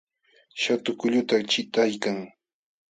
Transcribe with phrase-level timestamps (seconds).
[0.61, 2.17] Shatu kulluta chiqtaykan